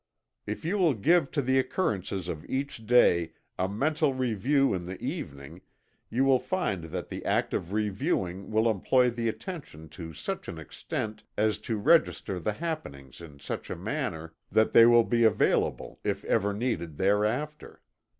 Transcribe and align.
If 0.47 0.65
you 0.65 0.79
will 0.79 0.95
give 0.95 1.29
to 1.29 1.43
the 1.43 1.59
occurrences 1.59 2.27
of 2.27 2.43
each 2.49 2.87
day 2.87 3.33
a 3.59 3.69
mental 3.69 4.15
review 4.15 4.73
in 4.73 4.87
the 4.87 4.99
evening, 4.99 5.61
you 6.09 6.23
will 6.25 6.39
find 6.39 6.85
that 6.85 7.09
the 7.09 7.23
act 7.23 7.53
of 7.53 7.71
reviewing 7.71 8.49
will 8.49 8.67
employ 8.67 9.11
the 9.11 9.29
attention 9.29 9.89
to 9.89 10.11
such 10.11 10.47
an 10.47 10.57
extent 10.57 11.23
as 11.37 11.59
to 11.59 11.77
register 11.77 12.39
the 12.39 12.53
happenings 12.53 13.21
in 13.21 13.37
such 13.37 13.69
a 13.69 13.75
manner 13.75 14.33
that 14.51 14.73
they 14.73 14.87
will 14.87 15.03
be 15.03 15.23
available 15.23 15.99
if 16.03 16.25
ever 16.25 16.51
needed 16.51 16.97
thereafter. 16.97 17.79